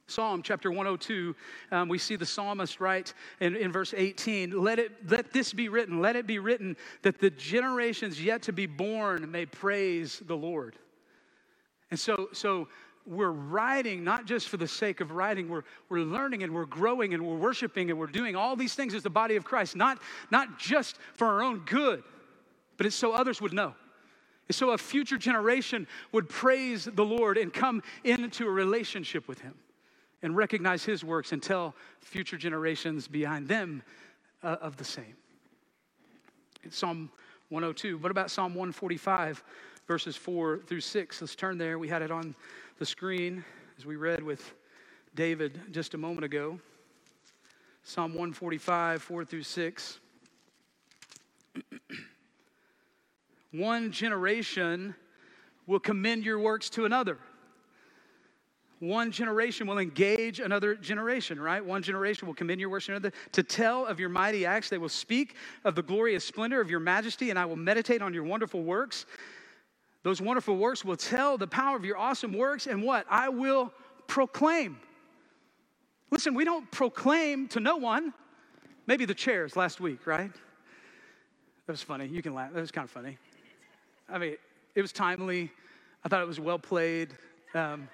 [0.10, 1.36] Psalm chapter 102,
[1.72, 5.70] um, we see the psalmist write in, in verse 18, let, it, let this be
[5.70, 10.36] written, let it be written that the generations yet to be born may praise the
[10.36, 10.76] Lord.
[11.92, 12.68] And so, so
[13.06, 17.14] we're writing not just for the sake of writing, we're, we're learning and we're growing
[17.14, 20.02] and we're worshiping and we're doing all these things as the body of Christ, not,
[20.32, 22.04] not just for our own good,
[22.78, 23.74] but it's so others would know.
[24.52, 29.54] So a future generation would praise the Lord and come into a relationship with Him
[30.22, 33.84] and recognize His works and tell future generations behind them
[34.44, 35.16] uh, of the same.
[36.64, 37.10] It's Psalm
[37.50, 37.98] 102.
[37.98, 39.44] What about Psalm 145,
[39.88, 41.22] verses 4 through 6?
[41.22, 41.80] Let's turn there.
[41.80, 42.36] We had it on
[42.78, 43.44] the screen
[43.78, 44.54] as we read with
[45.16, 46.60] David just a moment ago.
[47.84, 50.00] Psalm 145, 4 through 6.
[53.52, 54.94] One generation
[55.66, 57.18] will commend your works to another.
[58.80, 61.64] One generation will engage another generation, right?
[61.64, 64.70] One generation will commend your works to another to tell of your mighty acts.
[64.70, 68.14] They will speak of the glorious splendor of your majesty, and I will meditate on
[68.14, 69.06] your wonderful works.
[70.04, 73.06] Those wonderful works will tell the power of your awesome works, and what?
[73.10, 73.74] I will
[74.08, 74.80] proclaim.
[76.10, 78.14] Listen, we don't proclaim to no one.
[78.88, 80.32] Maybe the chairs last week, right?
[81.68, 82.08] That was funny.
[82.08, 82.54] You can laugh.
[82.54, 83.18] That was kind of funny.
[84.08, 84.38] I mean,
[84.74, 85.52] it was timely.
[86.04, 87.14] I thought it was well played.
[87.54, 87.90] Um,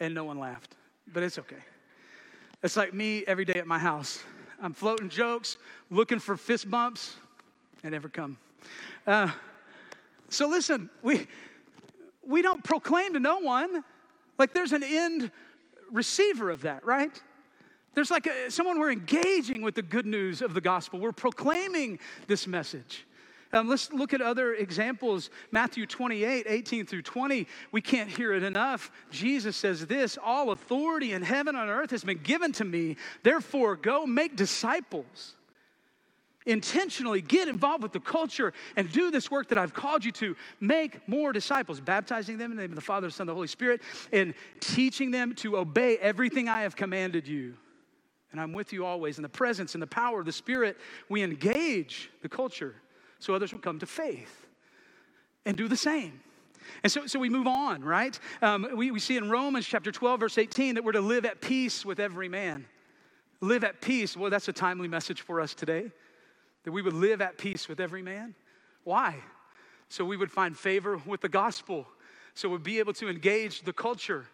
[0.00, 0.76] and no one laughed,
[1.12, 1.56] but it's okay.
[2.62, 4.22] It's like me every day at my house.
[4.60, 5.56] I'm floating jokes,
[5.90, 7.16] looking for fist bumps,
[7.82, 8.38] and never come.
[9.06, 9.30] Uh,
[10.28, 11.26] so listen, we
[12.26, 13.84] we don't proclaim to no one.
[14.38, 15.30] Like there's an end
[15.90, 17.12] receiver of that, right?
[17.94, 20.98] There's like a, someone we're engaging with the good news of the gospel.
[21.00, 23.06] We're proclaiming this message.
[23.52, 25.30] Um, let's look at other examples.
[25.52, 27.46] Matthew 28, 18 through 20.
[27.72, 28.90] We can't hear it enough.
[29.10, 32.96] Jesus says this All authority in heaven and earth has been given to me.
[33.22, 35.36] Therefore, go make disciples.
[36.44, 40.36] Intentionally get involved with the culture and do this work that I've called you to.
[40.60, 43.34] Make more disciples, baptizing them in the name of the Father, the Son, and the
[43.34, 43.82] Holy Spirit,
[44.12, 47.54] and teaching them to obey everything I have commanded you.
[48.30, 49.18] And I'm with you always.
[49.18, 50.76] In the presence and the power of the Spirit,
[51.08, 52.76] we engage the culture
[53.18, 54.46] so others will come to faith
[55.44, 56.20] and do the same.
[56.82, 58.18] And so, so we move on, right?
[58.42, 61.40] Um, we, we see in Romans chapter 12, verse 18, that we're to live at
[61.40, 62.66] peace with every man.
[63.40, 64.16] Live at peace.
[64.16, 65.90] Well, that's a timely message for us today,
[66.64, 68.34] that we would live at peace with every man.
[68.84, 69.16] Why?
[69.88, 71.86] So we would find favor with the gospel,
[72.34, 74.26] so we'd be able to engage the culture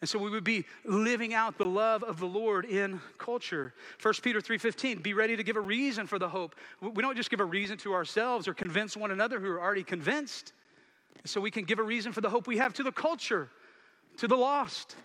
[0.00, 3.72] and so we would be living out the love of the Lord in culture.
[4.00, 6.54] 1 Peter 3:15, be ready to give a reason for the hope.
[6.80, 9.84] We don't just give a reason to ourselves or convince one another who are already
[9.84, 10.52] convinced.
[11.24, 13.48] So we can give a reason for the hope we have to the culture,
[14.18, 14.96] to the lost,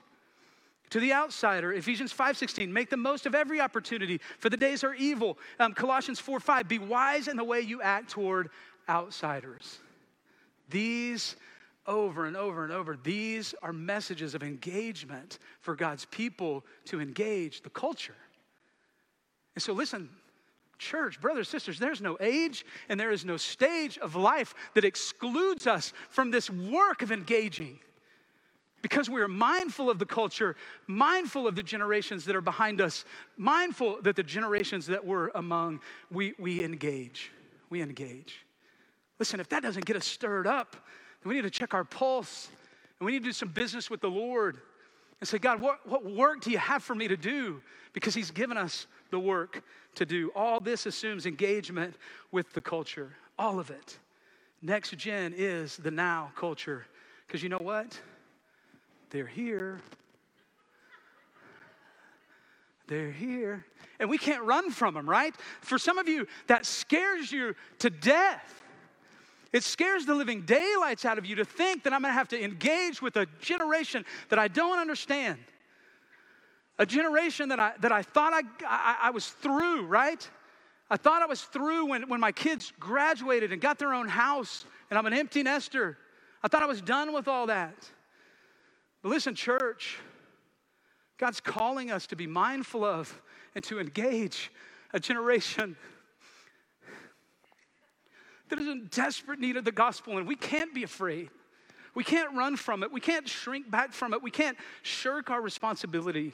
[0.90, 1.72] to the outsider.
[1.72, 5.40] Ephesians 5:16, make the most of every opportunity, for the days are evil.
[5.58, 8.50] Um, Colossians 4:5, be wise in the way you act toward
[8.90, 9.80] outsiders.
[10.70, 11.38] These
[11.88, 12.96] over and over and over.
[12.96, 18.16] These are messages of engagement for God's people to engage the culture.
[19.56, 20.10] And so, listen,
[20.78, 25.68] church, brothers, sisters, there's no age and there is no stage of life that excludes
[25.68, 27.80] us from this work of engaging.
[28.82, 30.56] Because we are mindful of the culture,
[30.88, 33.06] mindful of the generations that are behind us,
[33.38, 37.32] mindful that the generations that we're among, we, we engage.
[37.70, 38.44] We engage.
[39.20, 40.76] Listen, if that doesn't get us stirred up,
[41.24, 42.50] we need to check our pulse
[43.00, 44.58] and we need to do some business with the Lord
[45.20, 47.62] and say, God, what, what work do you have for me to do?
[47.94, 49.64] Because He's given us the work
[49.96, 50.32] to do.
[50.36, 51.96] All this assumes engagement
[52.32, 53.98] with the culture, all of it.
[54.62, 56.86] Next gen is the now culture.
[57.28, 58.00] Because you know what?
[59.10, 59.80] They're here.
[62.88, 63.66] They're here.
[64.00, 65.34] And we can't run from them, right?
[65.62, 68.61] For some of you, that scares you to death.
[69.54, 72.42] It scares the living daylights out of you to think that I'm gonna have to
[72.42, 75.40] engage with a generation that I don't understand.
[76.80, 80.28] A generation that I, that I thought I, I, I was through, right?
[80.90, 84.66] I thought I was through when, when my kids graduated and got their own house
[84.90, 85.98] and I'm an empty nester.
[86.44, 87.76] I thought I was done with all that.
[89.02, 90.00] But listen, church,
[91.18, 93.22] God's calling us to be mindful of
[93.54, 94.52] and to engage
[94.94, 95.76] a generation
[98.52, 101.30] that is in desperate need of the gospel, and we can't be afraid.
[101.96, 102.92] We can't run from it.
[102.92, 104.22] We can't shrink back from it.
[104.22, 106.34] We can't shirk our responsibility.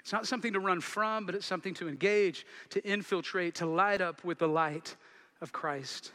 [0.00, 4.00] It's not something to run from, but it's something to engage, to infiltrate, to light
[4.00, 4.96] up with the light
[5.40, 6.12] of Christ.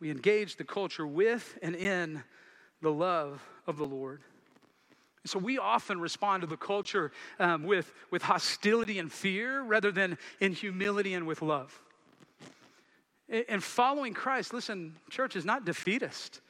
[0.00, 2.22] We engage the culture with and in
[2.82, 4.20] the love of the Lord.
[5.24, 10.18] So we often respond to the culture um, with, with hostility and fear rather than
[10.40, 11.78] in humility and with love.
[13.28, 16.40] And following Christ, listen, church is not defeatist.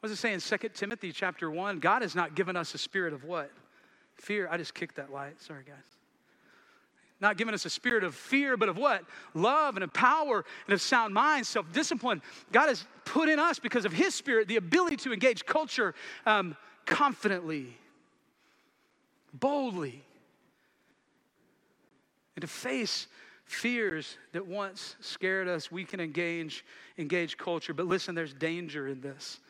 [0.00, 1.78] What does it say in 2 Timothy chapter 1?
[1.78, 3.50] God has not given us a spirit of what?
[4.16, 4.48] Fear.
[4.50, 5.40] I just kicked that light.
[5.40, 5.76] Sorry, guys.
[7.20, 9.04] Not giving us a spirit of fear, but of what?
[9.32, 12.20] Love and of power and of sound mind, self discipline.
[12.50, 15.94] God has put in us, because of His Spirit, the ability to engage culture
[16.26, 17.76] um, confidently,
[19.32, 20.02] boldly,
[22.34, 23.06] and to face
[23.54, 25.70] fears that once scared us.
[25.70, 26.64] We can engage,
[26.98, 27.74] engage culture.
[27.74, 29.40] But listen, there's danger in this.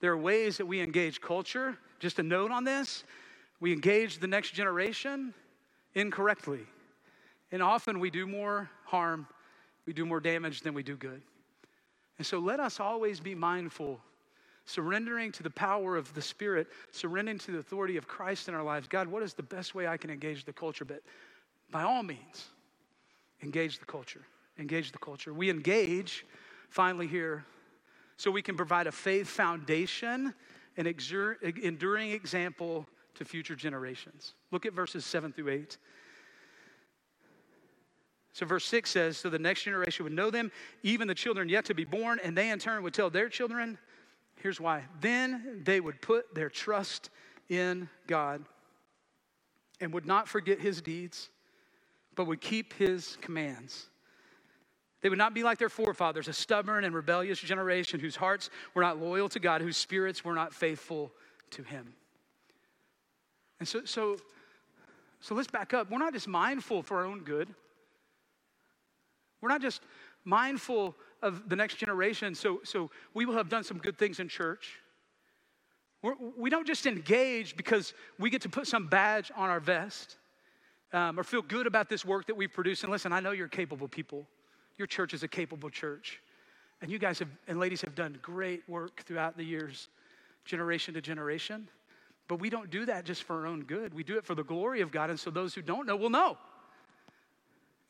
[0.00, 1.76] There are ways that we engage culture.
[1.98, 3.04] Just a note on this
[3.60, 5.34] we engage the next generation
[5.94, 6.60] incorrectly.
[7.50, 9.26] And often we do more harm,
[9.86, 11.22] we do more damage than we do good.
[12.18, 14.00] And so let us always be mindful,
[14.64, 18.62] surrendering to the power of the Spirit, surrendering to the authority of Christ in our
[18.62, 18.86] lives.
[18.86, 20.84] God, what is the best way I can engage the culture?
[20.84, 21.02] But
[21.70, 22.48] by all means,
[23.42, 24.22] engage the culture.
[24.58, 25.32] Engage the culture.
[25.32, 26.26] We engage,
[26.68, 27.44] finally, here,
[28.16, 30.34] so we can provide a faith foundation,
[30.76, 34.34] an enduring example to future generations.
[34.50, 35.78] Look at verses 7 through 8.
[38.32, 41.64] So, verse 6 says, So the next generation would know them, even the children yet
[41.66, 43.78] to be born, and they in turn would tell their children.
[44.40, 44.84] Here's why.
[45.00, 47.10] Then they would put their trust
[47.48, 48.44] in God
[49.80, 51.30] and would not forget his deeds,
[52.18, 53.86] but would keep his commands.
[55.02, 58.82] They would not be like their forefathers, a stubborn and rebellious generation whose hearts were
[58.82, 61.12] not loyal to God, whose spirits were not faithful
[61.50, 61.94] to him.
[63.60, 64.16] And so, so,
[65.20, 65.92] so let's back up.
[65.92, 67.54] We're not just mindful for our own good.
[69.40, 69.80] We're not just
[70.24, 74.28] mindful of the next generation, so, so we will have done some good things in
[74.28, 74.80] church.
[76.02, 79.60] We're, we do not just engage because we get to put some badge on our
[79.60, 80.16] vest
[80.92, 82.82] um, or feel good about this work that we produce.
[82.82, 84.26] And listen, I know you're capable people.
[84.76, 86.20] Your church is a capable church.
[86.80, 89.88] And you guys have, and ladies have done great work throughout the years,
[90.44, 91.68] generation to generation.
[92.28, 93.92] But we don't do that just for our own good.
[93.92, 95.10] We do it for the glory of God.
[95.10, 96.36] And so those who don't know will know.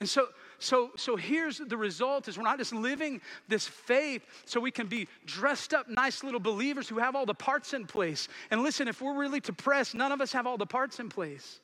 [0.00, 0.28] And so,
[0.60, 4.86] so, so here's the result is we're not just living this faith so we can
[4.86, 8.28] be dressed up nice little believers who have all the parts in place.
[8.52, 11.08] And listen, if we're really to press, none of us have all the parts in
[11.08, 11.60] place.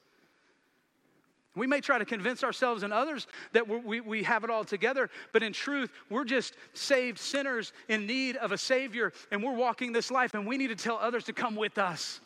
[1.56, 5.08] We may try to convince ourselves and others that we, we have it all together,
[5.32, 9.92] but in truth, we're just saved sinners in need of a Savior, and we're walking
[9.92, 12.20] this life, and we need to tell others to come with us.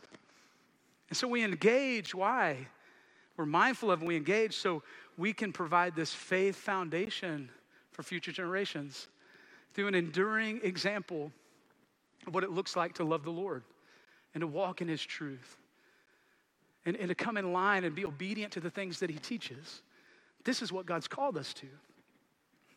[1.10, 2.14] And so we engage.
[2.14, 2.66] Why?
[3.36, 4.82] We're mindful of and we engage so
[5.16, 7.50] we can provide this faith foundation
[7.92, 9.08] for future generations
[9.74, 11.30] through an enduring example
[12.26, 13.62] of what it looks like to love the Lord
[14.34, 15.58] and to walk in His truth
[16.86, 19.82] and, and to come in line and be obedient to the things that He teaches.
[20.44, 21.66] This is what God's called us to.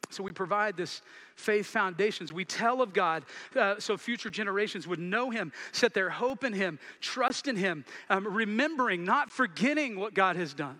[0.10, 1.02] So we provide this
[1.36, 2.34] faith foundations.
[2.34, 3.24] We tell of God
[3.56, 7.86] uh, so future generations would know Him, set their hope in Him, trust in Him,
[8.10, 10.80] um, remembering, not forgetting what God has done.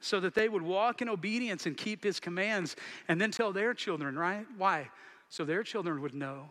[0.00, 2.74] So that they would walk in obedience and keep His commands
[3.06, 4.46] and then tell their children, right?
[4.56, 4.88] Why?
[5.28, 6.46] So their children would know.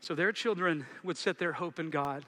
[0.00, 2.26] So their children would set their hope in God.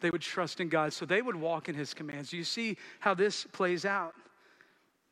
[0.00, 0.92] They would trust in God.
[0.92, 2.32] So they would walk in His commands.
[2.32, 4.14] You see how this plays out.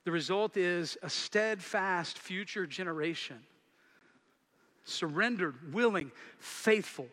[0.04, 3.38] The result is a steadfast future generation,
[4.84, 7.06] surrendered, willing, faithful,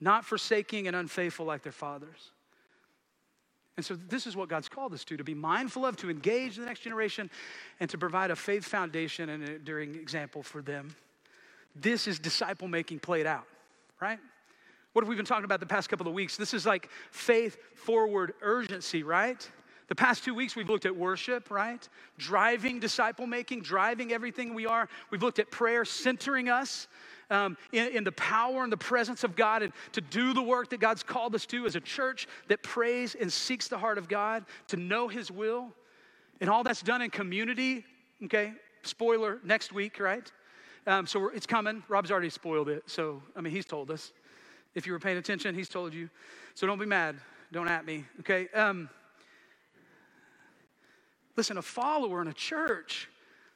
[0.00, 2.32] not forsaking and unfaithful like their fathers.
[3.76, 6.56] And so, this is what God's called us to to be mindful of, to engage
[6.56, 7.30] the next generation,
[7.78, 10.94] and to provide a faith foundation and an enduring example for them.
[11.74, 13.46] This is disciple making played out,
[14.00, 14.18] right?
[14.92, 16.36] What have we been talking about the past couple of weeks?
[16.36, 19.48] This is like faith forward urgency, right?
[19.86, 21.88] The past two weeks, we've looked at worship, right?
[22.16, 24.88] Driving disciple making, driving everything we are.
[25.10, 26.88] We've looked at prayer, centering us
[27.28, 30.70] um, in, in, the power and the presence of God and to do the work
[30.70, 34.08] that God's called us to as a church that prays and seeks the heart of
[34.08, 35.72] God, to know His will.
[36.40, 37.84] And all that's done in community,
[38.24, 38.52] okay?
[38.82, 40.30] Spoiler, next week, right?
[40.86, 41.82] Um, so it's coming.
[41.88, 42.84] Rob's already spoiled it.
[42.86, 44.12] So, I mean, he's told us.
[44.74, 46.08] If you were paying attention, he's told you.
[46.54, 47.16] So don't be mad.
[47.52, 48.48] Don't at me, okay?
[48.54, 48.88] Um,
[51.40, 53.08] Listen, a follower in a church,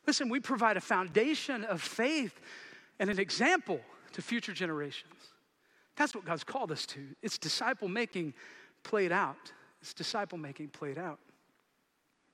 [0.06, 2.40] listen, we provide a foundation of faith
[2.98, 3.78] and an example
[4.12, 5.12] to future generations.
[5.96, 7.00] That's what God's called us to.
[7.22, 8.32] It's disciple making
[8.84, 9.52] played out.
[9.82, 11.18] It's disciple making played out.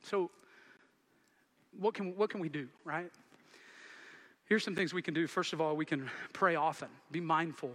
[0.02, 0.30] So,
[1.78, 3.10] what can, what can we do, right?
[4.44, 5.26] Here's some things we can do.
[5.26, 7.72] First of all, we can pray often, be mindful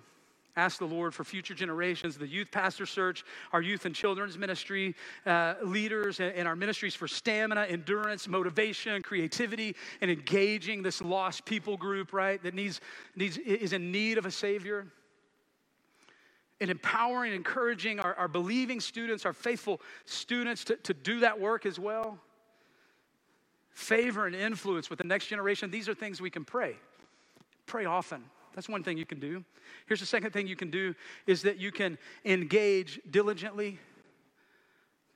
[0.57, 4.95] ask the Lord for future generations, the youth pastor search, our youth and children's ministry
[5.25, 11.43] uh, leaders, and, and, our ministries for stamina, endurance, motivation, creativity, and engaging this lost
[11.45, 12.79] people group, right, that needs,
[13.15, 14.87] needs, is in need of a Savior.
[16.61, 21.65] and empowering, encouraging our, our believing students, our faithful students to, to do that work
[21.65, 22.17] as well.
[23.71, 26.77] Favor and influence with the next generation, these are things we can pray.
[27.65, 28.23] Pray often.
[28.55, 29.43] That's one thing you can do.
[29.85, 30.95] Here's the second thing you can do
[31.27, 33.77] is that you can engage diligently,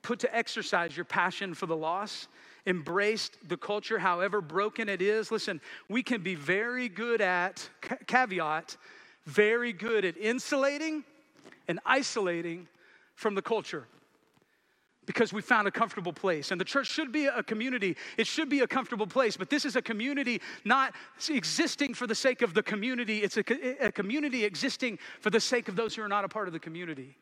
[0.02, 2.28] put to exercise your passion for the loss,
[2.66, 5.30] embrace the culture, however broken it is.
[5.30, 7.66] Listen, we can be very good at,
[8.06, 8.76] caveat,
[9.24, 11.02] very good at insulating
[11.66, 12.68] and isolating
[13.14, 13.86] from the culture
[15.06, 16.50] because we found a comfortable place.
[16.50, 17.96] And the church should be a community.
[18.16, 20.94] It should be a comfortable place, but this is a community not
[21.28, 23.18] existing for the sake of the community.
[23.18, 26.46] It's a, a, community existing for the sake of those who are not a part
[26.46, 27.16] of the community,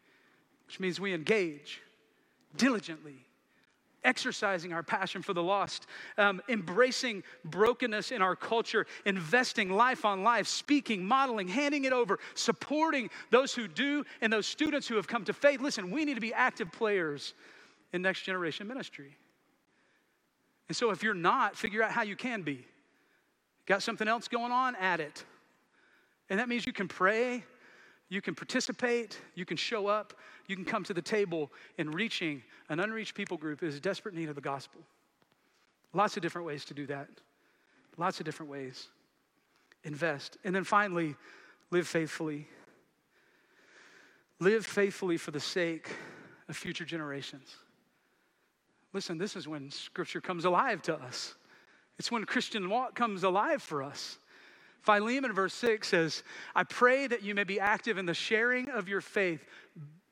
[0.66, 1.80] which means we engage
[2.56, 3.24] diligently
[4.04, 10.22] exercising our passion for the lost, um, embracing brokenness in our culture, investing life on
[10.22, 15.06] life, speaking, modeling, handing it over, supporting those who do and those students who have
[15.06, 15.60] come to faith.
[15.60, 17.34] Listen, we need to be active players
[17.92, 19.16] in next generation ministry.
[20.68, 22.66] And so if you're not, figure out how you can be.
[23.66, 24.76] Got something else going on?
[24.76, 25.24] Add it.
[26.30, 27.44] And that means you can pray,
[28.08, 30.14] you can participate, you can show up,
[30.46, 34.14] you can come to the table in reaching an unreached people group is in desperate
[34.14, 34.80] need of the gospel.
[35.94, 37.08] Lots of different ways to do that.
[37.96, 38.88] Lots of different ways.
[39.84, 40.36] Invest.
[40.44, 41.16] And then finally,
[41.70, 42.46] live faithfully.
[44.38, 45.88] Live faithfully for the sake
[46.48, 47.56] of future generations.
[48.92, 51.34] Listen, this is when scripture comes alive to us.
[51.98, 54.18] It's when Christian walk comes alive for us.
[54.80, 56.22] Philemon, verse 6 says,
[56.54, 59.44] I pray that you may be active in the sharing of your faith,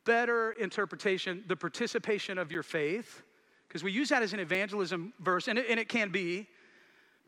[0.05, 3.23] better interpretation, the participation of your faith,
[3.69, 6.47] because we use that as an evangelism verse, and it, and it can be,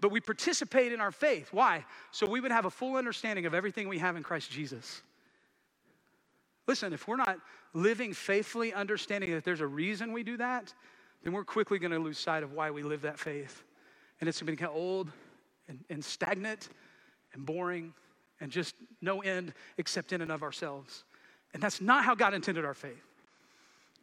[0.00, 1.48] but we participate in our faith.
[1.52, 1.84] Why?
[2.10, 5.02] So we would have a full understanding of everything we have in Christ Jesus.
[6.66, 7.38] Listen, if we're not
[7.72, 10.74] living faithfully, understanding that there's a reason we do that,
[11.22, 13.64] then we're quickly going to lose sight of why we live that faith.
[14.20, 15.10] And it's going to become old
[15.68, 16.68] and, and stagnant
[17.32, 17.92] and boring
[18.40, 21.04] and just no end except in and of ourselves.
[21.54, 23.04] And that's not how God intended our faith.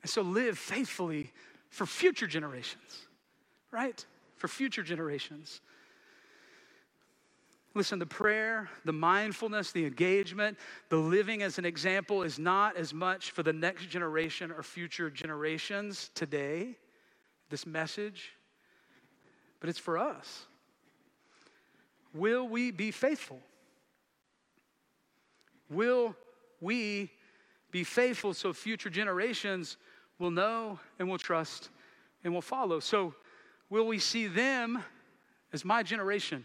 [0.02, 1.32] And so live faithfully
[1.70, 3.08] for future generations,
[3.72, 4.06] right?
[4.38, 5.62] For future generations.
[7.74, 10.58] Listen, the prayer, the mindfulness, the engagement,
[10.90, 15.10] the living as an example is not as much for the next generation or future
[15.10, 16.78] generations today,
[17.50, 18.32] this message,
[19.60, 20.46] but it's for us.
[22.14, 23.40] Will we be faithful?
[25.70, 26.16] Will
[26.62, 27.12] we
[27.72, 29.78] be faithful so future generations
[30.20, 31.70] will know and will trust
[32.24, 32.80] and will follow?
[32.80, 33.14] So,
[33.70, 34.84] will we see them
[35.52, 36.44] as my generation?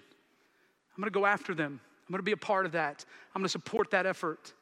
[0.97, 1.81] I'm gonna go after them.
[2.09, 3.05] I'm gonna be a part of that.
[3.35, 4.53] I'm gonna support that effort.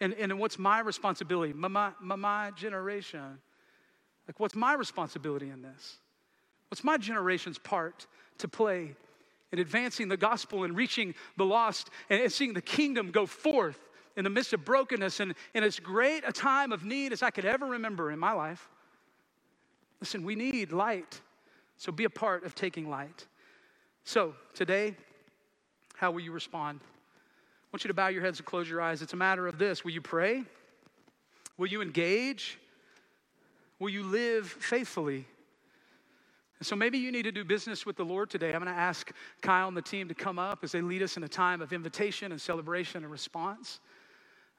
[0.00, 1.52] And, and what's my responsibility?
[1.52, 3.38] My, my, my generation.
[4.26, 5.98] Like, what's my responsibility in this?
[6.68, 8.06] What's my generation's part
[8.38, 8.96] to play
[9.52, 13.78] in advancing the gospel and reaching the lost and seeing the kingdom go forth
[14.16, 17.30] in the midst of brokenness and in as great a time of need as I
[17.30, 18.68] could ever remember in my life?
[20.00, 21.20] Listen, we need light,
[21.76, 23.26] so be a part of taking light.
[24.04, 24.96] So, today,
[25.96, 26.80] how will you respond?
[26.82, 29.02] I want you to bow your heads and close your eyes.
[29.02, 30.44] It's a matter of this Will you pray?
[31.56, 32.58] Will you engage?
[33.78, 35.26] Will you live faithfully?
[36.58, 38.54] And so maybe you need to do business with the Lord today.
[38.54, 39.12] I'm going to ask
[39.42, 41.72] Kyle and the team to come up as they lead us in a time of
[41.72, 43.80] invitation and celebration and response.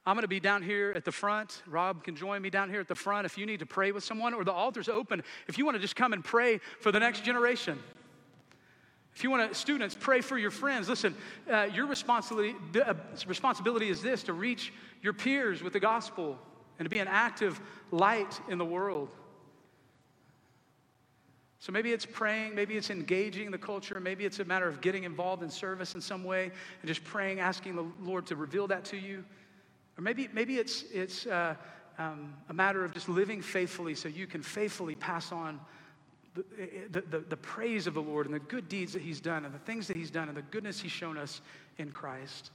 [0.04, 1.62] I'm going to be down here at the front.
[1.66, 4.04] Rob can join me down here at the front if you need to pray with
[4.04, 7.00] someone, or the altar's open if you want to just come and pray for the
[7.00, 7.78] next generation.
[9.12, 10.88] If you want to, students, pray for your friends.
[10.88, 11.16] Listen,
[11.50, 12.54] uh, your responsibility,
[12.86, 12.94] uh,
[13.26, 16.38] responsibility is this to reach your peers with the gospel
[16.78, 17.60] and to be an active
[17.90, 19.08] light in the world.
[21.58, 25.04] So maybe it's praying, maybe it's engaging the culture, maybe it's a matter of getting
[25.04, 28.84] involved in service in some way and just praying, asking the Lord to reveal that
[28.86, 29.24] to you.
[29.98, 31.54] Or maybe, maybe it's, it's uh,
[31.98, 35.58] um, a matter of just living faithfully so you can faithfully pass on
[36.34, 36.44] the,
[36.90, 39.54] the, the, the praise of the Lord and the good deeds that He's done and
[39.54, 41.40] the things that He's done and the goodness He's shown us
[41.78, 42.50] in Christ.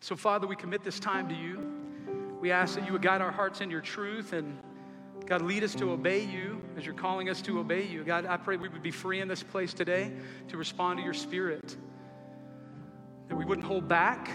[0.00, 1.83] So, Father, we commit this time to you.
[2.44, 4.58] We ask that you would guide our hearts in your truth and
[5.24, 8.04] God, lead us to obey you as you're calling us to obey you.
[8.04, 10.12] God, I pray we would be free in this place today
[10.48, 11.74] to respond to your spirit.
[13.28, 14.30] That we wouldn't hold back,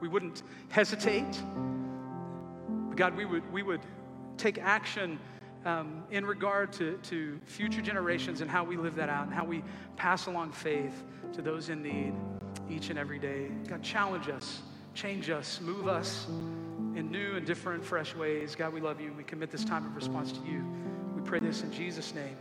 [0.00, 1.40] we wouldn't hesitate.
[2.88, 3.82] But God, we would, we would
[4.36, 5.20] take action
[5.64, 9.44] um, in regard to, to future generations and how we live that out and how
[9.44, 9.62] we
[9.94, 11.04] pass along faith
[11.34, 12.14] to those in need
[12.68, 13.46] each and every day.
[13.68, 14.62] God, challenge us
[14.94, 16.26] change us, move us
[16.94, 18.54] in new and different, fresh ways.
[18.54, 19.12] God, we love you.
[19.16, 20.64] We commit this time of response to you.
[21.16, 22.36] We pray this in Jesus' name.